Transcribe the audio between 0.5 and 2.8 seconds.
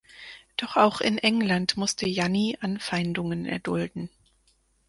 Doch auch in England musste Janni